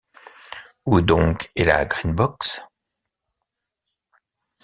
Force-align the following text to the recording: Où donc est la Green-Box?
Où 0.87 0.99
donc 1.01 1.51
est 1.55 1.63
la 1.63 1.85
Green-Box? 1.85 2.63